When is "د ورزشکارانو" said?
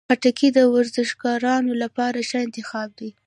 0.57-1.71